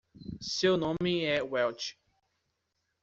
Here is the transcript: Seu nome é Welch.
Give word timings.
Seu 0.39 0.77
nome 0.77 1.23
é 1.25 1.43
Welch. 1.43 1.95